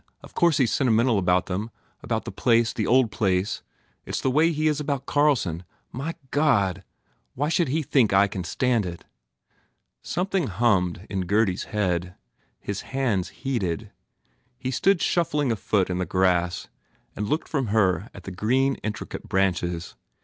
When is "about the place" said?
2.01-2.73